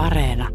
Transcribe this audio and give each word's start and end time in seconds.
Areena. 0.00 0.48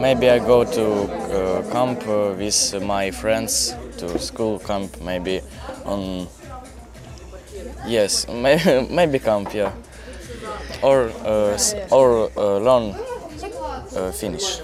Maybe 0.00 0.30
I 0.30 0.38
go 0.38 0.64
to 0.64 0.84
uh, 0.86 1.72
camp 1.72 2.06
uh, 2.06 2.34
with 2.38 2.82
my 2.82 3.10
friends 3.10 3.74
to 3.98 4.18
school 4.18 4.60
camp 4.60 5.00
maybe 5.02 5.40
on 5.84 6.28
yes 7.86 8.28
may, 8.42 8.86
maybe 8.90 9.18
camp 9.18 9.52
yeah 9.52 9.72
or 10.82 11.10
uh, 11.26 11.58
or 11.90 12.30
uh, 12.36 12.58
learn 12.58 12.94
uh, 13.96 14.12
Finnish 14.12 14.60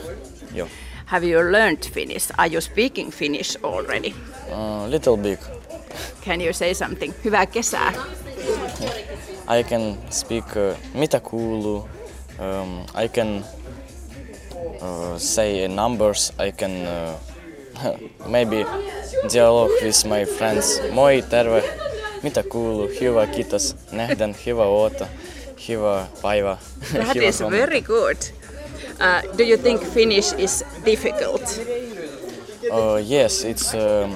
yeah 0.54 0.68
Have 1.06 1.22
you 1.22 1.38
learned 1.42 1.84
Finnish? 1.84 2.30
Are 2.38 2.46
you 2.46 2.60
speaking 2.60 3.10
Finnish 3.10 3.56
already? 3.62 4.14
uh, 4.50 4.86
little 4.88 5.16
bit 5.16 5.38
Can 6.24 6.40
you 6.40 6.52
say 6.52 6.74
something? 6.74 7.14
Hyvää 7.24 7.46
kesää. 7.46 7.92
I 9.60 9.64
can 9.64 9.98
speak 10.10 10.44
uh, 10.56 10.76
mitä 10.94 11.20
kuuluu 11.20 11.88
um, 12.38 12.80
I 13.04 13.08
can 13.08 13.44
uh, 14.82 15.16
say 15.18 15.68
numbers 15.68 16.32
I 16.48 16.52
can 16.52 16.70
uh, 16.70 18.26
maybe 18.32 18.66
dialogue 19.32 19.74
with 19.82 20.04
my 20.06 20.24
friends 20.36 20.80
moi 20.92 21.22
terve 21.30 21.64
mitä 22.22 22.42
kuuluu 22.42 22.90
hyvä 23.00 23.26
kiitos 23.26 23.76
nähdään 23.92 24.36
hyvä 24.46 24.64
oota 24.64 25.06
hyvä 25.68 26.06
päivä 26.22 26.56
That 27.04 27.16
is 27.16 27.40
huomenta. 27.40 27.66
very 27.66 27.80
good. 27.80 28.16
Uh, 28.94 29.38
do 29.38 29.44
you 29.44 29.58
think 29.58 29.82
Finnish 29.94 30.34
is 30.38 30.64
difficult? 30.84 31.42
Uh, 32.70 33.10
yes, 33.12 33.44
it's 33.44 33.74
um, 33.74 34.14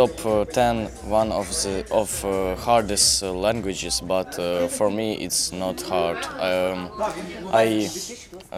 top 0.00 0.24
uh, 0.24 0.44
10 0.46 0.86
one 1.10 1.30
of 1.30 1.48
the 1.62 1.84
of 1.90 2.24
uh, 2.24 2.56
hardest 2.56 3.22
uh, 3.22 3.32
languages, 3.32 4.00
but 4.00 4.38
uh, 4.38 4.66
for 4.68 4.90
me 4.90 5.12
it's 5.24 5.52
not 5.52 5.82
hard. 5.82 6.16
Um, 6.38 6.88
I 7.52 7.90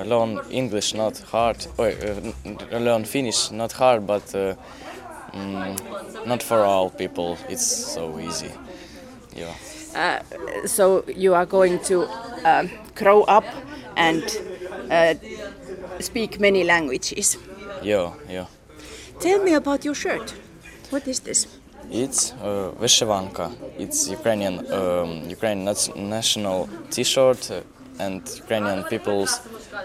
learn 0.04 0.40
English 0.50 0.94
not 0.94 1.18
hard. 1.32 1.66
Uh, 1.78 1.82
uh, 1.82 2.78
learn 2.78 3.04
Finnish 3.04 3.50
not 3.50 3.72
hard, 3.72 4.06
but 4.06 4.34
uh, 4.34 4.54
mm, 5.34 5.76
not 6.24 6.42
for 6.42 6.64
all 6.64 6.90
people. 6.90 7.38
It's 7.48 7.64
so 7.94 8.18
easy. 8.20 8.52
Yeah. 9.34 10.22
So 10.66 11.04
you 11.16 11.34
are 11.34 11.46
going 11.46 11.78
to 11.80 12.06
um 12.44 12.70
grow 12.94 13.22
up 13.24 13.44
and 13.96 14.22
uh, 14.90 15.14
speak 16.00 16.40
many 16.40 16.64
languages. 16.64 17.38
Yeah, 17.82 18.12
yeah. 18.30 18.46
Tell 19.20 19.42
me 19.42 19.54
about 19.54 19.84
your 19.84 19.94
shirt. 19.94 20.41
What 20.92 21.08
is 21.08 21.20
this? 21.20 21.46
It's 21.90 22.32
uh, 22.32 22.72
Vyshyvanka. 22.80 23.50
It's 23.78 24.08
Ukrainian 24.10 24.56
um, 24.72 25.10
Ukrainian 25.36 25.64
nat- 25.64 25.96
national 25.96 26.68
T-shirt 26.90 27.50
uh, 27.50 28.04
and 28.04 28.20
Ukrainian 28.42 28.84
people's 28.92 29.32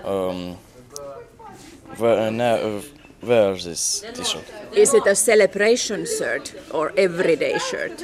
um, 0.03 0.57
wear, 1.99 2.17
uh, 2.27 2.81
wear 3.21 3.55
this 3.55 4.03
T-shirt. 4.15 4.43
Is 4.83 4.93
it 4.93 5.05
a 5.07 5.15
celebration 5.15 6.05
shirt 6.05 6.45
or 6.71 6.91
everyday 6.97 7.57
shirt? 7.69 8.03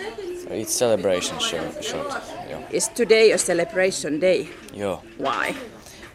It's 0.49 0.73
celebration 0.73 1.39
shirt. 1.39 1.83
shirt. 1.83 2.11
Yeah. 2.49 2.77
Is 2.77 2.87
today 2.87 3.31
a 3.31 3.37
celebration 3.37 4.19
day? 4.19 4.47
yeah. 4.73 4.97
Why? 5.17 5.55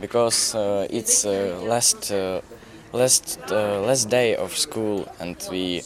Because 0.00 0.54
uh, 0.54 0.86
it's 0.98 1.26
uh, 1.26 1.60
last 1.72 2.10
uh, 2.12 2.40
last 2.93 3.39
uh, 3.51 3.81
last 3.85 4.09
day 4.09 4.35
of 4.35 4.57
school 4.57 5.07
and 5.19 5.35
we 5.51 5.81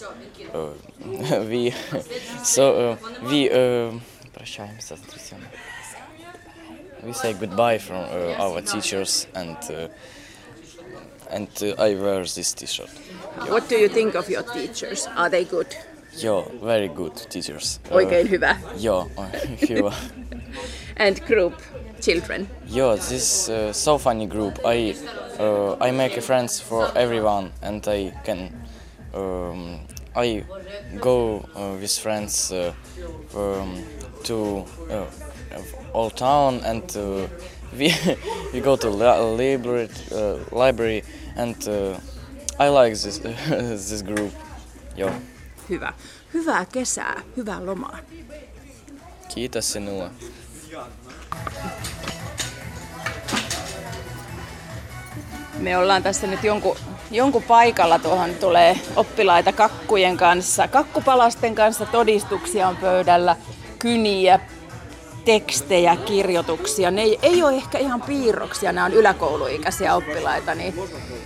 uh, 0.53 0.69
we 1.49 1.73
so 2.43 2.63
uh, 2.91 2.97
we 3.30 3.49
uh, 3.49 3.99
прощаемся 4.33 4.95
с 4.95 4.99
друзьями. 4.99 5.47
We 7.03 7.13
say 7.13 7.33
goodbye 7.33 7.77
from 7.77 8.03
uh, 8.09 8.43
our 8.43 8.61
teachers 8.61 9.27
and 9.33 9.57
uh, 9.69 9.88
and 11.30 11.48
uh, 11.61 11.81
I 11.81 11.95
wear 11.95 12.23
this 12.25 12.53
T-shirt. 12.53 12.89
What 13.48 13.70
do 13.70 13.75
you 13.75 13.87
think 13.87 14.15
of 14.15 14.30
your 14.30 14.43
teachers? 14.43 15.08
Are 15.15 15.30
they 15.30 15.45
good? 15.45 15.67
Yeah, 16.17 16.43
very 16.61 16.87
good 16.87 17.15
teachers. 17.30 17.80
Uh, 17.89 17.95
Oikein 17.95 18.30
hyvä. 18.30 18.58
yeah, 18.80 19.05
hyvä. 19.70 19.93
And 20.99 21.20
group 21.27 21.53
children. 22.02 22.48
Yeah, 22.70 22.95
this 22.95 23.49
uh, 23.49 23.71
so 23.73 23.98
funny 23.98 24.27
group. 24.27 24.59
I 24.65 24.95
uh, 25.42 25.77
I 25.89 25.91
make 25.92 26.23
friends 26.23 26.61
for 26.61 26.91
everyone, 26.98 27.51
and 27.63 27.86
I 27.89 28.13
can 28.25 28.53
um, 29.14 29.80
I 30.17 30.45
go 31.01 31.45
uh, 31.57 31.80
with 31.80 31.98
friends 31.98 32.53
uh, 32.53 32.73
um, 33.36 33.83
to 34.25 34.64
uh, 34.91 35.07
old 35.95 36.17
town, 36.17 36.61
and 36.64 36.83
uh, 36.97 37.27
we 37.79 37.95
we 38.53 38.61
go 38.61 38.77
to 38.77 38.91
li- 38.91 39.36
library 39.36 39.89
uh, 40.13 40.36
library, 40.53 41.03
and 41.36 41.57
uh, 41.69 41.98
I 42.59 42.69
like 42.69 42.95
this 42.95 43.19
this 43.89 44.03
group. 44.03 44.33
Yeah, 44.97 45.14
Hyvä. 45.69 45.92
Hyvää 46.35 46.64
kesää, 46.73 47.23
hyvää 47.36 47.67
lomaa. 47.67 47.98
kiitos 49.35 49.73
sinulle. 49.73 50.11
Me 55.62 55.78
ollaan 55.78 56.02
tässä 56.02 56.27
nyt 56.27 56.45
jonkun, 56.45 56.77
jonkun 57.11 57.42
paikalla, 57.42 57.98
tuohon 57.98 58.34
tulee 58.34 58.78
oppilaita 58.96 59.52
kakkujen 59.52 60.17
kanssa, 60.17 60.68
kakkupalasten 60.68 61.55
kanssa, 61.55 61.86
todistuksia 61.86 62.68
on 62.68 62.77
pöydällä, 62.77 63.36
kyniä, 63.78 64.40
tekstejä, 65.24 65.96
kirjoituksia. 65.96 66.90
Ne 66.90 67.02
ei, 67.02 67.18
ei 67.23 67.42
ole 67.42 67.55
ehkä 67.55 67.78
ihan 67.78 68.02
piirroksia, 68.02 68.73
nämä 68.73 68.84
on 68.84 68.92
yläkouluikäisiä 68.92 69.95
oppilaita, 69.95 70.55
niin 70.55 70.74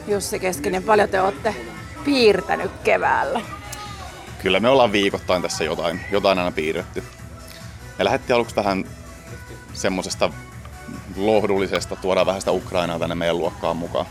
Jussi 0.08 0.38
Keskinen, 0.38 0.82
paljon 0.82 1.08
te 1.08 1.20
olette 1.20 1.54
piirtänyt 2.04 2.70
keväällä? 2.84 3.40
kyllä 4.46 4.60
me 4.60 4.68
ollaan 4.68 4.92
viikoittain 4.92 5.42
tässä 5.42 5.64
jotain, 5.64 6.00
jotain 6.12 6.38
aina 6.38 6.50
piirretty. 6.50 7.04
Me 7.98 8.04
lähdettiin 8.04 8.34
aluksi 8.34 8.56
vähän 8.56 8.84
semmosesta 9.72 10.32
lohdullisesta, 11.16 11.96
tuoda 11.96 12.26
vähän 12.26 12.40
sitä 12.40 12.52
Ukrainaa 12.52 12.98
tänne 12.98 13.14
meidän 13.14 13.38
luokkaan 13.38 13.76
mukaan. 13.76 14.06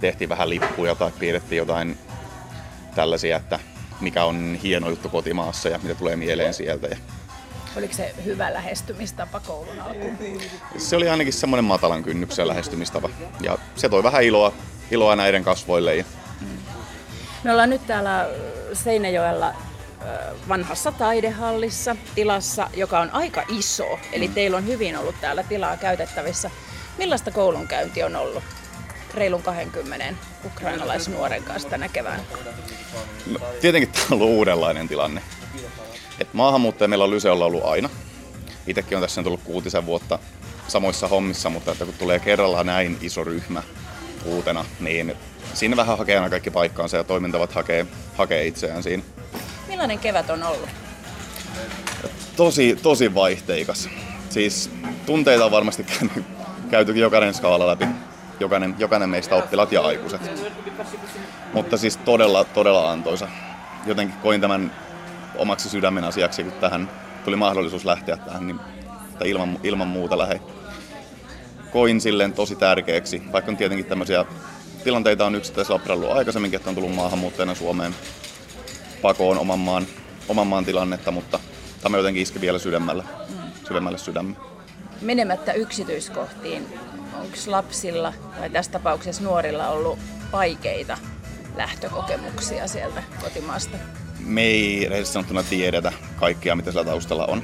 Tehtiin 0.00 0.28
vähän 0.28 0.50
lippuja 0.50 0.94
tai 0.94 1.10
piirrettiin 1.18 1.56
jotain 1.56 1.98
tällaisia, 2.94 3.36
että 3.36 3.58
mikä 4.00 4.24
on 4.24 4.58
hieno 4.62 4.90
juttu 4.90 5.08
kotimaassa 5.08 5.68
ja 5.68 5.78
mitä 5.82 5.94
tulee 5.94 6.16
mieleen 6.16 6.54
sieltä. 6.54 6.86
Ja 6.86 6.96
Oliko 7.76 7.94
se 7.94 8.14
hyvä 8.24 8.52
lähestymistapa 8.54 9.40
koulun 9.40 9.80
alkuun? 9.80 10.18
se 10.76 10.96
oli 10.96 11.08
ainakin 11.08 11.32
semmoinen 11.32 11.64
matalan 11.64 12.02
kynnyksen 12.02 12.48
lähestymistapa. 12.48 13.10
Ja 13.40 13.58
se 13.76 13.88
toi 13.88 14.02
vähän 14.02 14.22
iloa, 14.22 14.52
iloa 14.90 15.16
näiden 15.16 15.44
kasvoille. 15.44 15.96
Ja 15.96 16.04
Me 17.44 17.52
ollaan 17.52 17.70
nyt 17.70 17.86
täällä 17.86 18.28
Seinäjoella 18.72 19.54
vanhassa 20.48 20.92
taidehallissa 20.92 21.96
tilassa, 22.14 22.70
joka 22.74 23.00
on 23.00 23.10
aika 23.10 23.44
iso. 23.48 23.98
Eli 24.12 24.28
teillä 24.28 24.56
on 24.56 24.66
hyvin 24.66 24.98
ollut 24.98 25.14
täällä 25.20 25.42
tilaa 25.42 25.76
käytettävissä. 25.76 26.50
Millaista 26.98 27.30
koulunkäynti 27.30 28.02
on 28.02 28.16
ollut 28.16 28.42
reilun 29.14 29.42
20 29.42 30.14
ukrainalaisnuoren 30.44 31.42
kanssa 31.42 31.68
tänä 31.68 31.88
keväänä? 31.88 32.22
No, 33.26 33.38
tietenkin 33.60 33.92
tämä 33.92 34.04
on 34.10 34.12
ollut 34.12 34.28
uudenlainen 34.28 34.88
tilanne. 34.88 35.22
Et 36.20 36.34
maahanmuuttaja 36.34 36.88
meillä 36.88 37.04
on 37.04 37.10
Lyseolla 37.10 37.44
ollut 37.44 37.64
aina. 37.64 37.90
Itsekin 38.66 38.98
on 38.98 39.02
tässä 39.02 39.20
nyt 39.20 39.26
ollut 39.26 39.42
kuutisen 39.44 39.86
vuotta 39.86 40.18
samoissa 40.68 41.08
hommissa, 41.08 41.50
mutta 41.50 41.72
että 41.72 41.84
kun 41.84 41.94
tulee 41.94 42.18
kerralla 42.18 42.64
näin 42.64 42.98
iso 43.00 43.24
ryhmä 43.24 43.62
uutena, 44.24 44.64
niin 44.80 45.14
siinä 45.54 45.76
vähän 45.76 45.98
hakee 45.98 46.16
aina 46.16 46.30
kaikki 46.30 46.50
paikkaansa 46.50 46.96
ja 46.96 47.04
toimintavat 47.04 47.52
hakee, 47.52 47.86
hakee 48.16 48.46
itseään 48.46 48.82
siinä. 48.82 49.02
Millainen 49.68 49.98
kevät 49.98 50.30
on 50.30 50.42
ollut? 50.42 50.68
Tosi, 52.36 52.78
tosi 52.82 53.14
vaihteikas. 53.14 53.88
Siis 54.30 54.70
tunteita 55.06 55.44
on 55.44 55.50
varmasti 55.50 55.86
käyty 56.70 56.92
jokainen 56.92 57.34
skaala 57.34 57.66
läpi. 57.66 57.86
Jokainen, 58.40 58.74
jokainen 58.78 59.10
meistä 59.10 59.34
oppilaat 59.34 59.72
ja 59.72 59.82
aikuiset. 59.82 60.20
Mutta 61.52 61.76
siis 61.76 61.96
todella, 61.96 62.44
todella 62.44 62.92
antoisa. 62.92 63.28
Jotenkin 63.86 64.18
koin 64.18 64.40
tämän 64.40 64.72
omaksi 65.36 65.68
sydämen 65.68 66.04
asiaksi, 66.04 66.42
kun 66.42 66.52
tähän 66.52 66.90
tuli 67.24 67.36
mahdollisuus 67.36 67.84
lähteä 67.84 68.16
tähän, 68.16 68.46
niin 68.46 68.60
ilman, 69.24 69.58
ilman 69.62 69.88
muuta 69.88 70.18
lähe. 70.18 70.40
Koin 71.72 72.00
silleen 72.00 72.32
tosi 72.32 72.56
tärkeäksi, 72.56 73.22
vaikka 73.32 73.50
on 73.50 73.56
tietenkin 73.56 73.86
tämmöisiä 73.86 74.24
tilanteita 74.84 75.26
on 75.26 75.34
yksittäisellä 75.34 75.76
oppilailla 75.76 76.04
ollut 76.04 76.18
aikaisemminkin, 76.18 76.56
että 76.56 76.68
on 76.70 76.74
tullut 76.74 76.94
maahanmuuttajana 76.94 77.54
Suomeen 77.54 77.94
pakoon 79.02 79.38
oman 79.38 79.58
maan, 79.58 79.86
oman 80.28 80.46
maan 80.46 80.64
tilannetta, 80.64 81.10
mutta 81.10 81.40
tämä 81.82 81.96
jotenkin 81.96 82.22
iski 82.22 82.40
vielä 82.40 82.58
sydämellä, 82.58 83.04
sydämelle 83.68 83.98
sydämme. 83.98 84.36
Menemättä 85.00 85.52
yksityiskohtiin, 85.52 86.66
onko 87.20 87.36
lapsilla 87.46 88.12
tai 88.38 88.50
tässä 88.50 88.72
tapauksessa 88.72 89.22
nuorilla 89.22 89.68
ollut 89.68 89.98
vaikeita 90.32 90.98
lähtökokemuksia 91.56 92.68
sieltä 92.68 93.02
kotimaasta? 93.22 93.76
Me 94.20 94.42
ei 94.42 94.86
rehellisesti 94.88 95.12
sanottuna 95.12 95.42
tiedetä 95.42 95.92
kaikkea, 96.16 96.56
mitä 96.56 96.70
sillä 96.70 96.84
taustalla 96.84 97.26
on. 97.26 97.42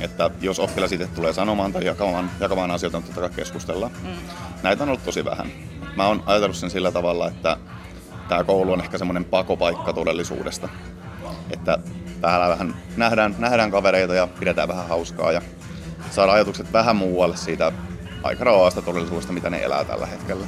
Että 0.00 0.30
jos 0.40 0.58
oppilas 0.58 0.92
itse 0.92 1.06
tulee 1.06 1.32
sanomaan 1.32 1.72
tai 1.72 1.84
jakamaan, 1.84 2.30
jakamaan 2.40 2.70
asioita, 2.70 2.98
niin 2.98 3.06
totta 3.06 3.20
kai 3.20 3.30
keskustellaan. 3.30 3.92
Mm. 4.02 4.16
Näitä 4.62 4.82
on 4.82 4.88
ollut 4.88 5.04
tosi 5.04 5.24
vähän. 5.24 5.52
Mä 5.96 6.06
oon 6.06 6.22
ajatellut 6.26 6.56
sen 6.56 6.70
sillä 6.70 6.92
tavalla, 6.92 7.28
että 7.28 7.56
tämä 8.28 8.44
koulu 8.44 8.72
on 8.72 8.80
ehkä 8.80 8.98
semmoinen 8.98 9.24
pakopaikka 9.24 9.92
todellisuudesta. 9.92 10.68
Että 11.50 11.78
täällä 12.20 12.48
vähän 12.48 12.74
nähdään, 12.96 13.34
nähdään 13.38 13.70
kavereita 13.70 14.14
ja 14.14 14.26
pidetään 14.26 14.68
vähän 14.68 14.88
hauskaa 14.88 15.32
ja 15.32 15.42
saada 16.10 16.32
ajatukset 16.32 16.72
vähän 16.72 16.96
muualle 16.96 17.36
siitä 17.36 17.72
aika 18.26 18.44
rauhaasta 18.44 18.82
todellisuudesta, 18.82 19.32
mitä 19.32 19.50
ne 19.50 19.62
elää 19.62 19.84
tällä 19.84 20.06
hetkellä. 20.06 20.46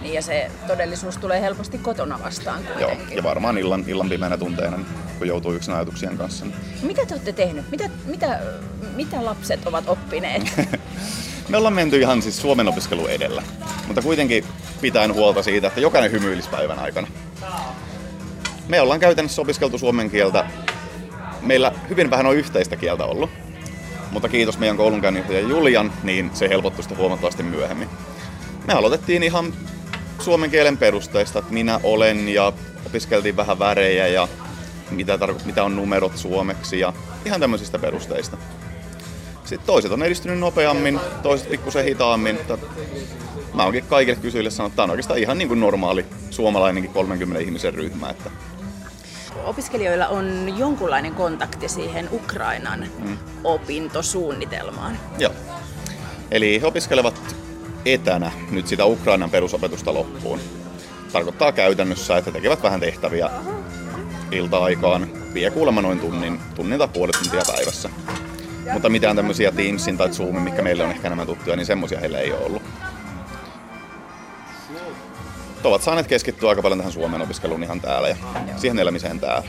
Niin 0.00 0.14
ja 0.14 0.22
se 0.22 0.50
todellisuus 0.66 1.16
tulee 1.16 1.40
helposti 1.40 1.78
kotona 1.78 2.18
vastaan 2.24 2.64
kuitenkin. 2.64 3.08
Joo, 3.08 3.16
ja 3.16 3.22
varmaan 3.22 3.58
illan, 3.58 3.84
illan 3.86 4.08
pimeänä 4.08 4.38
tunteina, 4.38 4.78
kun 5.18 5.28
joutuu 5.28 5.52
yksin 5.52 5.74
ajatuksien 5.74 6.18
kanssa. 6.18 6.46
Mitä 6.82 7.06
te 7.06 7.14
olette 7.14 7.32
tehnyt? 7.32 7.70
Mitä, 7.70 7.90
mitä, 8.06 8.40
mitä 8.96 9.24
lapset 9.24 9.66
ovat 9.66 9.88
oppineet? 9.88 10.42
Me 11.48 11.56
ollaan 11.56 11.74
menty 11.74 12.00
ihan 12.00 12.22
siis 12.22 12.40
Suomen 12.40 12.68
opiskelu 12.68 13.06
edellä, 13.06 13.42
mutta 13.86 14.02
kuitenkin 14.02 14.44
pitäen 14.80 15.14
huolta 15.14 15.42
siitä, 15.42 15.66
että 15.66 15.80
jokainen 15.80 16.12
hymyilisi 16.12 16.48
päivän 16.48 16.78
aikana. 16.78 17.08
Me 18.68 18.80
ollaan 18.80 19.00
käytännössä 19.00 19.42
opiskeltu 19.42 19.78
suomen 19.78 20.10
kieltä. 20.10 20.46
Meillä 21.40 21.72
hyvin 21.88 22.10
vähän 22.10 22.26
on 22.26 22.36
yhteistä 22.36 22.76
kieltä 22.76 23.04
ollut, 23.04 23.30
mutta 24.10 24.28
kiitos 24.28 24.58
meidän 24.58 24.76
koulunkäynnijohtaja 24.76 25.40
Julian, 25.40 25.92
niin 26.02 26.30
se 26.34 26.48
helpottui 26.48 26.82
sitä 26.82 26.96
huomattavasti 26.96 27.42
myöhemmin. 27.42 27.88
Me 28.66 28.72
aloitettiin 28.74 29.22
ihan 29.22 29.52
suomen 30.18 30.50
kielen 30.50 30.78
perusteista, 30.78 31.38
että 31.38 31.52
minä 31.52 31.80
olen 31.82 32.28
ja 32.28 32.52
opiskeltiin 32.86 33.36
vähän 33.36 33.58
värejä 33.58 34.06
ja 34.06 34.28
mitä, 34.90 35.18
tarko- 35.18 35.44
mitä 35.44 35.64
on 35.64 35.76
numerot 35.76 36.16
suomeksi 36.16 36.80
ja 36.80 36.92
ihan 37.24 37.40
tämmöisistä 37.40 37.78
perusteista. 37.78 38.36
Sitten 39.44 39.66
toiset 39.66 39.92
on 39.92 40.02
edistynyt 40.02 40.38
nopeammin, 40.38 41.00
toiset 41.22 41.50
pikkusen 41.50 41.84
hitaammin. 41.84 42.38
Mä 43.54 43.64
oonkin 43.64 43.84
kaikille 43.84 44.20
kysyjille 44.20 44.50
sanonut, 44.50 44.72
että 44.72 44.76
tämä 44.76 44.84
on 44.84 44.90
oikeastaan 44.90 45.18
ihan 45.18 45.38
niin 45.38 45.48
kuin 45.48 45.60
normaali 45.60 46.04
suomalainenkin 46.30 46.92
30 46.92 47.40
ihmisen 47.40 47.74
ryhmä. 47.74 48.10
Että 48.10 48.30
Opiskelijoilla 49.44 50.08
on 50.08 50.58
jonkunlainen 50.58 51.14
kontakti 51.14 51.68
siihen 51.68 52.08
Ukrainan 52.12 52.86
mm. 52.98 53.18
opintosuunnitelmaan. 53.44 54.98
Joo. 55.18 55.32
Eli 56.30 56.60
he 56.60 56.66
opiskelevat 56.66 57.36
etänä 57.86 58.32
nyt 58.50 58.66
sitä 58.66 58.86
Ukrainan 58.86 59.30
perusopetusta 59.30 59.94
loppuun. 59.94 60.40
Tarkoittaa 61.12 61.52
käytännössä, 61.52 62.16
että 62.16 62.30
tekevät 62.30 62.62
vähän 62.62 62.80
tehtäviä 62.80 63.30
ilta-aikaan. 64.30 65.08
Vie 65.34 65.50
kuulemma 65.50 65.82
noin 65.82 66.00
tunnin, 66.00 66.40
tunnin 66.54 66.78
tai 66.78 66.88
puolet 66.88 67.16
tuntia 67.22 67.42
päivässä. 67.46 67.90
Mutta 68.72 68.88
mitään 68.88 69.16
tämmöisiä 69.16 69.52
Teamsin 69.52 69.96
tai 69.98 70.08
Zoomin, 70.08 70.42
mikä 70.42 70.62
meille 70.62 70.84
on 70.84 70.90
ehkä 70.90 71.08
enemmän 71.08 71.26
tuttuja, 71.26 71.56
niin 71.56 71.66
semmoisia 71.66 72.00
heillä 72.00 72.18
ei 72.18 72.32
ole 72.32 72.44
ollut. 72.44 72.62
Ovat 75.64 75.82
saaneet 75.82 76.06
keskittyä 76.06 76.48
aika 76.48 76.62
paljon 76.62 76.78
tähän 76.78 76.92
Suomen 76.92 77.22
opiskeluun 77.22 77.62
ihan 77.62 77.80
täällä 77.80 78.08
ja 78.08 78.16
siihen 78.56 78.78
elämiseen 78.78 79.20
täällä. 79.20 79.48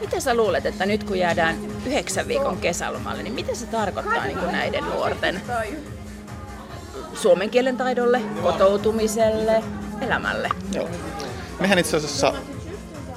Mitä 0.00 0.20
sä 0.20 0.34
luulet, 0.34 0.66
että 0.66 0.86
nyt 0.86 1.04
kun 1.04 1.18
jäädään 1.18 1.56
yhdeksän 1.86 2.28
viikon 2.28 2.56
kesälomalle, 2.56 3.22
niin 3.22 3.34
mitä 3.34 3.54
se 3.54 3.66
tarkoittaa 3.66 4.24
niin 4.24 4.38
kuin 4.38 4.52
näiden 4.52 4.84
nuorten 4.84 5.40
suomen 7.14 7.50
kielen 7.50 7.76
taidolle, 7.76 8.20
kotoutumiselle, 8.42 9.62
elämälle? 10.00 10.48
Joo. 10.72 10.88
Mehän 11.60 11.78
itse 11.78 11.96
asiassa 11.96 12.34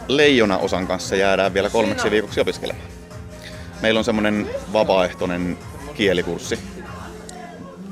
leijona 0.07 0.57
osan 0.57 0.87
kanssa 0.87 1.15
jäädään 1.15 1.53
vielä 1.53 1.69
kolmeksi 1.69 2.11
viikoksi 2.11 2.39
opiskelemaan. 2.39 2.87
Meillä 3.81 3.97
on 3.97 4.03
semmoinen 4.03 4.49
vapaaehtoinen 4.73 5.57
kielikurssi. 5.93 6.59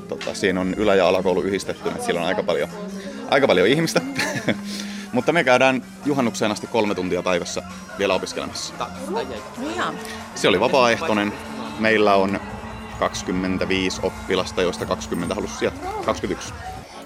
Tota, 0.08 0.34
siinä 0.34 0.60
on 0.60 0.74
ylä- 0.74 0.94
ja 0.94 1.08
alakoulu 1.08 1.42
yhdistetty, 1.42 1.88
että 1.88 2.04
siellä 2.04 2.20
on 2.20 2.26
aika 2.26 2.42
paljon, 2.42 2.68
aika 3.30 3.46
paljon 3.46 3.68
ihmistä. 3.68 4.00
Mutta 5.12 5.32
me 5.32 5.44
käydään 5.44 5.82
juhannukseen 6.04 6.52
asti 6.52 6.66
kolme 6.66 6.94
tuntia 6.94 7.22
päivässä 7.22 7.62
vielä 7.98 8.14
opiskelemassa. 8.14 8.74
Se 10.34 10.48
oli 10.48 10.60
vapaaehtoinen. 10.60 11.32
Meillä 11.78 12.14
on 12.14 12.40
25 12.98 14.00
oppilasta, 14.02 14.62
joista 14.62 14.86
20 14.86 15.34
halusi 15.34 15.64
jatkaa. 15.64 15.92
21. 15.92 16.54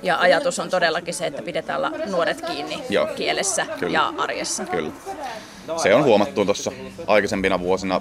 Ja 0.02 0.18
ajatus 0.18 0.58
on 0.58 0.70
todellakin 0.70 1.14
se, 1.14 1.26
että 1.26 1.42
pidetään 1.42 1.80
nuoret 2.06 2.40
kiinni 2.46 2.82
Joo. 2.88 3.06
kielessä 3.06 3.66
Kyllä. 3.78 3.92
ja 3.92 4.12
arjessa. 4.18 4.64
Kyllä. 4.64 4.90
Se 5.82 5.94
on 5.94 6.04
huomattu 6.04 6.44
tuossa 6.44 6.72
aikaisempina 7.06 7.60
vuosina 7.60 8.00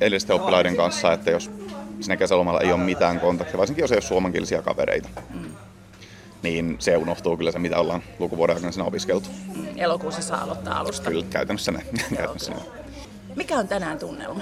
edellisten 0.00 0.36
oppilaiden 0.36 0.76
kanssa, 0.76 1.12
että 1.12 1.30
jos 1.30 1.50
sinne 2.00 2.16
kesälomalla 2.16 2.60
ei 2.60 2.72
ole 2.72 2.80
mitään 2.80 3.20
kontaktia, 3.20 3.58
varsinkin 3.58 3.82
jos 3.82 3.92
ei 3.92 3.96
ole 3.96 4.02
suomenkielisiä 4.02 4.62
kavereita, 4.62 5.08
mm. 5.34 5.53
Niin 6.44 6.76
se 6.78 6.96
unohtuu 6.96 7.36
kyllä 7.36 7.52
se, 7.52 7.58
mitä 7.58 7.78
ollaan 7.78 8.02
lukuvuoden 8.18 8.56
aikana 8.56 8.72
siinä 8.72 8.84
opiskeltu. 8.84 9.28
Elokuussa 9.76 10.22
saa 10.22 10.42
aloittaa 10.42 10.78
alusta. 10.78 11.10
Kyllä, 11.10 11.24
käytännössä 11.30 11.72
ne. 11.72 11.82
käytännössä 12.16 12.52
ne. 12.52 12.60
Mikä 13.36 13.58
on 13.58 13.68
tänään 13.68 13.98
tunnelma? 13.98 14.40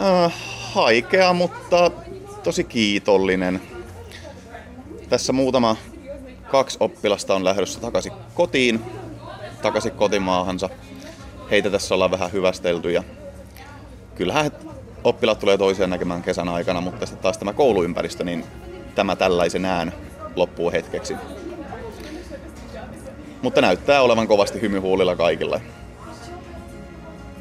Äh, 0.00 0.34
haikea, 0.72 1.32
mutta 1.32 1.90
tosi 2.42 2.64
kiitollinen. 2.64 3.62
Tässä 5.08 5.32
muutama 5.32 5.76
kaksi 6.50 6.76
oppilasta 6.80 7.34
on 7.34 7.44
lähdössä 7.44 7.80
takaisin 7.80 8.12
kotiin, 8.34 8.80
takaisin 9.62 9.92
kotimaahansa. 9.92 10.68
Heitä 11.50 11.70
tässä 11.70 11.94
ollaan 11.94 12.10
vähän 12.10 12.32
hyvästelty 12.32 12.92
ja 12.92 13.04
kyllähän 14.14 14.50
oppilaat 15.04 15.38
tulee 15.38 15.58
toisiaan 15.58 15.90
näkemään 15.90 16.22
kesän 16.22 16.48
aikana, 16.48 16.80
mutta 16.80 17.06
sitten 17.06 17.22
taas 17.22 17.38
tämä 17.38 17.52
kouluympäristö, 17.52 18.24
niin 18.24 18.44
tämä 18.94 19.16
tällaisenään 19.16 19.92
loppuu 20.36 20.72
hetkeksi. 20.72 21.14
Mutta 23.42 23.60
näyttää 23.60 24.02
olevan 24.02 24.28
kovasti 24.28 24.60
hymyhuulilla 24.60 25.16
kaikilla. 25.16 25.60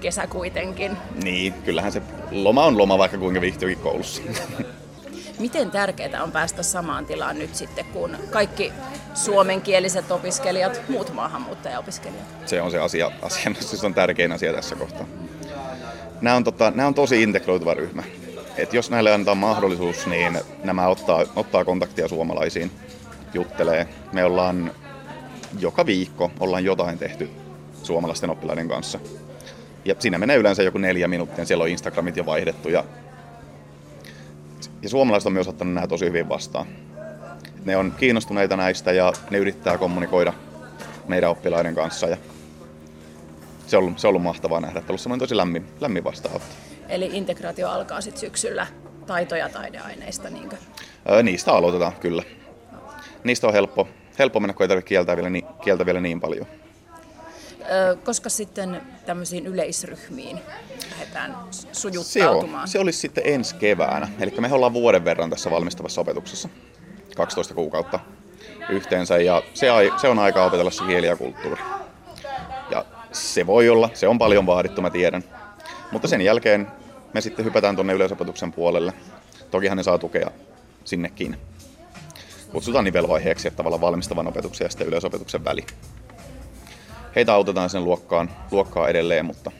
Kesä 0.01 0.27
kuitenkin. 0.27 0.97
Niin, 1.23 1.53
kyllähän 1.53 1.91
se 1.91 2.01
loma 2.31 2.65
on 2.65 2.77
loma, 2.77 2.97
vaikka 2.97 3.17
kuinka 3.17 3.41
viihtyykin 3.41 3.83
koulussa. 3.83 4.21
Miten 5.39 5.71
tärkeää 5.71 6.23
on 6.23 6.31
päästä 6.31 6.63
samaan 6.63 7.05
tilaan 7.05 7.39
nyt 7.39 7.55
sitten, 7.55 7.85
kun 7.85 8.17
kaikki 8.31 8.73
suomenkieliset 9.13 10.11
opiskelijat, 10.11 10.81
muut 10.89 11.13
maahanmuuttajaopiskelijat? 11.13 12.25
Se 12.45 12.61
on 12.61 12.71
se 12.71 12.79
asia, 12.79 13.11
asia 13.21 13.53
se 13.61 13.85
on 13.85 13.93
tärkein 13.93 14.31
asia 14.31 14.53
tässä 14.53 14.75
kohtaa 14.75 15.05
nämä 16.21 16.35
on, 16.35 16.43
tota, 16.43 16.71
nämä 16.75 16.87
on 16.87 16.93
tosi 16.93 17.23
integroituva 17.23 17.73
ryhmä. 17.73 18.03
Et 18.59 18.73
jos 18.73 18.89
näille 18.89 19.13
annetaan 19.13 19.37
mahdollisuus, 19.37 20.07
niin 20.07 20.39
nämä 20.63 20.87
ottaa, 20.87 21.25
ottaa 21.35 21.65
kontaktia 21.65 22.07
suomalaisiin, 22.07 22.71
juttelee. 23.33 23.87
Me 24.13 24.23
ollaan 24.23 24.71
joka 25.59 25.85
viikko 25.85 26.31
ollaan 26.39 26.65
jotain 26.65 26.97
tehty 26.97 27.29
suomalaisten 27.83 28.29
oppilaiden 28.29 28.67
kanssa. 28.67 28.99
Ja 29.85 29.95
siinä 29.99 30.17
menee 30.17 30.37
yleensä 30.37 30.63
joku 30.63 30.77
neljä 30.77 31.07
minuuttia, 31.07 31.45
siellä 31.45 31.63
on 31.63 31.69
Instagramit 31.69 32.17
jo 32.17 32.25
vaihdettu. 32.25 32.69
Ja, 32.69 32.83
ja 34.81 34.89
suomalaiset 34.89 35.27
on 35.27 35.33
myös 35.33 35.47
ottanut 35.47 35.73
nämä 35.73 35.87
tosi 35.87 36.05
hyvin 36.05 36.29
vastaan. 36.29 36.65
Ne 37.65 37.77
on 37.77 37.93
kiinnostuneita 37.99 38.57
näistä 38.57 38.91
ja 38.91 39.13
ne 39.29 39.37
yrittää 39.37 39.77
kommunikoida 39.77 40.33
meidän 41.07 41.29
oppilaiden 41.29 41.75
kanssa. 41.75 42.07
Ja 42.07 42.17
se 43.67 43.77
on 43.77 43.83
ollut, 43.83 43.99
se 43.99 44.07
on 44.07 44.09
ollut 44.09 44.23
mahtavaa 44.23 44.59
nähdä, 44.59 44.79
että 44.79 44.93
on 44.93 44.99
ollut 45.05 45.19
tosi 45.19 45.37
lämmin, 45.37 45.65
lämmin 45.81 46.03
vastaanotto. 46.03 46.68
Eli 46.89 47.09
integraatio 47.13 47.69
alkaa 47.69 48.01
sitten 48.01 48.19
syksyllä 48.19 48.67
taito- 49.07 49.35
ja 49.35 49.49
taideaineista, 49.49 50.29
niinkö? 50.29 50.55
Öö, 51.09 51.23
niistä 51.23 51.53
aloitetaan, 51.53 51.93
kyllä. 51.99 52.23
Niistä 53.23 53.47
on 53.47 53.53
helppo, 53.53 53.87
helppo 54.19 54.39
mennä, 54.39 54.53
kun 54.53 54.63
ei 54.63 54.67
tarvitse 54.67 54.87
kieltä 54.87 55.15
vielä, 55.15 55.29
niin, 55.29 55.45
kieltä 55.63 55.85
vielä 55.85 56.01
niin 56.01 56.19
paljon. 56.19 56.47
Öö, 57.71 57.95
koska 57.95 58.29
sitten 58.29 58.81
tämmöisiin 59.05 59.47
yleisryhmiin 59.47 60.39
lähdetään 60.91 61.35
sujuttautumaan? 61.71 62.67
Se, 62.67 62.71
se 62.71 62.79
olisi 62.79 62.99
sitten 62.99 63.23
ensi 63.25 63.55
keväänä. 63.55 64.07
Eli 64.19 64.33
me 64.39 64.53
ollaan 64.53 64.73
vuoden 64.73 65.05
verran 65.05 65.29
tässä 65.29 65.51
valmistavassa 65.51 66.01
opetuksessa. 66.01 66.49
12 67.15 67.53
kuukautta 67.53 67.99
yhteensä 68.69 69.17
ja 69.17 69.43
se, 69.53 69.67
se 69.97 70.07
on 70.07 70.19
aika 70.19 70.45
opetella 70.45 70.71
se 70.71 70.83
kieli 70.83 71.07
ja 71.07 71.15
kulttuuri. 71.15 71.61
Ja 72.71 72.85
se 73.11 73.47
voi 73.47 73.69
olla, 73.69 73.89
se 73.93 74.07
on 74.07 74.17
paljon 74.17 74.45
vaadittu, 74.45 74.81
mä 74.81 74.89
tiedän. 74.89 75.23
Mutta 75.91 76.07
sen 76.07 76.21
jälkeen 76.21 76.67
me 77.13 77.21
sitten 77.21 77.45
hypätään 77.45 77.75
tuonne 77.75 77.93
yleisopetuksen 77.93 78.51
puolelle. 78.53 78.93
Tokihan 79.51 79.77
ne 79.77 79.83
saa 79.83 79.97
tukea 79.97 80.31
sinnekin. 80.85 81.37
Kutsutaan 82.51 82.85
nivelvaiheeksi, 82.85 83.47
että 83.47 83.57
tavallaan 83.57 83.81
valmistavan 83.81 84.27
opetuksen 84.27 84.65
ja 84.65 84.69
sitten 84.69 84.87
yleisopetuksen 84.87 85.45
väli. 85.45 85.65
Heitä 87.15 87.33
autetaan 87.33 87.69
sen 87.69 87.83
luokkaan, 87.83 88.29
luokkaa 88.51 88.87
edelleen, 88.87 89.25
mutta 89.25 89.51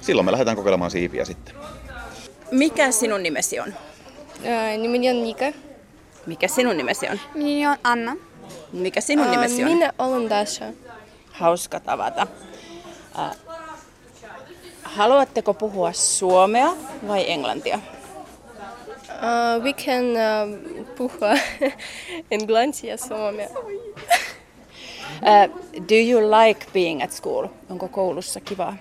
silloin 0.00 0.24
me 0.24 0.32
lähdetään 0.32 0.56
kokeilemaan 0.56 0.90
siipiä 0.90 1.24
sitten. 1.24 1.54
Mikä 2.50 2.90
sinun 2.90 3.22
nimesi 3.22 3.60
on? 3.60 3.74
nimeni 4.78 5.10
on 5.10 5.22
Nika. 5.22 5.52
Mikä 6.26 6.48
sinun 6.48 6.76
nimesi 6.76 7.08
on? 7.08 7.20
Nimeni 7.34 7.66
on 7.66 7.76
Anna. 7.84 8.16
Mikä 8.72 9.00
sinun 9.00 9.30
nimesi 9.30 9.64
on? 9.64 9.70
Minä 9.70 9.92
olen 9.98 10.30
Dasha. 10.30 10.64
Hauska 11.32 11.80
tavata. 11.80 12.26
Haluatteko 14.96 15.54
puhua 15.54 15.92
suomea 15.92 16.76
vai 17.08 17.30
englantia? 17.30 17.80
Uh, 19.08 19.64
we 19.64 19.72
can 19.72 20.04
um, 20.04 20.84
puhua 20.96 21.38
englantia 22.30 22.96
suomea. 22.96 23.48
Uh, 25.22 25.48
do 25.86 25.94
you 25.94 26.20
like 26.20 26.72
being 26.72 27.02
at 27.02 27.12
school? 27.12 27.48
Onko 27.70 27.88
koulussa 27.88 28.40
kivaa? 28.40 28.76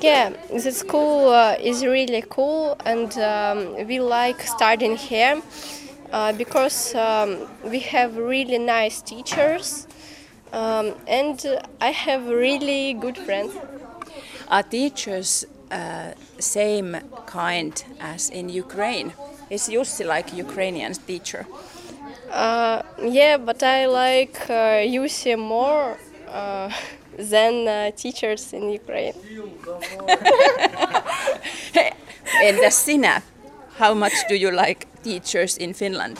Yeah, 0.00 0.32
the 0.62 0.72
school 0.72 1.28
uh, 1.28 1.56
is 1.58 1.82
really 1.82 2.22
cool, 2.28 2.76
and 2.84 3.12
um, 3.18 3.86
we 3.88 3.98
like 4.00 4.42
studying 4.46 4.96
here 4.96 5.42
uh, 6.12 6.32
because 6.32 6.94
um, 6.94 7.48
we 7.64 7.80
have 7.80 8.16
really 8.16 8.58
nice 8.58 9.02
teachers, 9.02 9.88
um, 10.54 10.94
and 11.06 11.38
I 11.80 11.90
have 11.90 12.26
really 12.26 12.94
good 12.94 13.18
friends. 13.18 13.52
Are 14.48 14.62
teachers 14.62 15.44
uh, 15.70 16.12
same 16.38 16.96
kind 17.26 17.84
as 18.00 18.30
in 18.30 18.48
Ukraine? 18.48 19.12
Is 19.50 19.68
Jussi 19.68 20.04
like 20.06 20.32
Ukrainian 20.32 20.94
teacher? 20.94 21.46
Uh, 22.30 22.82
yeah, 23.02 23.36
but 23.36 23.62
I 23.62 23.86
like 23.86 24.38
uh, 24.48 24.82
Yusi 24.94 25.36
more 25.38 25.96
uh, 26.28 26.70
than 27.18 27.68
uh, 27.68 27.90
teachers 27.96 28.52
in 28.52 28.70
Ukraine. 28.70 29.14
Entäs 32.42 32.84
sinä? 32.84 33.22
How 33.78 33.94
much 33.94 34.28
do 34.28 34.34
you 34.34 34.50
like 34.50 34.86
teachers 35.02 35.58
in 35.58 35.74
Finland? 35.74 36.16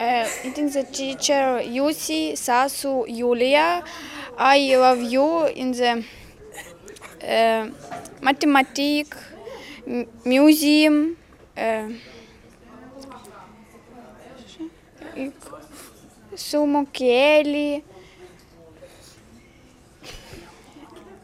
Uh, 0.00 0.24
I 0.44 0.50
think 0.54 0.72
the 0.72 0.82
teacher 0.84 1.60
Yusi, 1.62 2.32
Sasu, 2.32 3.04
Julia. 3.06 3.82
I 4.38 4.74
love 4.76 5.02
you 5.02 5.46
in 5.46 5.72
the 5.72 6.04
uh, 7.22 7.68
mathematics, 8.22 9.18
m- 9.86 10.06
museum. 10.24 11.16
Uh, 11.56 11.90
suomen 16.36 16.86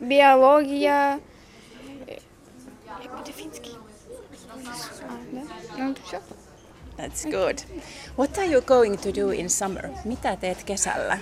biologia. 0.09 1.19
Mitä 3.19 3.33
finski? 3.33 3.71
Ah, 5.09 5.19
no, 5.79 5.95
все. 6.05 6.21
That's 6.97 7.25
good. 7.25 7.59
What 8.18 8.38
are 8.38 8.46
you 8.46 8.62
going 8.62 8.98
to 8.98 9.12
do 9.12 9.30
in 9.30 9.50
summer? 9.50 9.90
Mitä 10.06 10.36
teet 10.36 10.64
kesällä? 10.64 11.20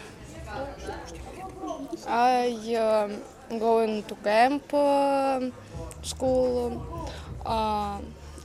I 2.07 2.77
um, 2.77 3.59
going 3.59 4.03
to 4.07 4.15
camp 4.15 4.73
uh, 4.73 5.51
school 6.01 6.81
uh, 7.45 7.99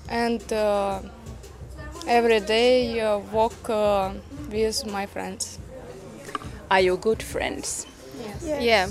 and 0.08 0.42
uh, 0.52 1.00
every 2.06 2.40
day 2.40 3.00
uh, 3.00 3.20
walk 3.32 3.70
uh, 3.70 4.12
with 4.50 4.84
my 4.92 5.06
friends. 5.06 5.58
Are 6.70 6.80
you 6.84 6.96
good 6.96 7.22
friends? 7.22 7.86
Yeah. 8.60 8.88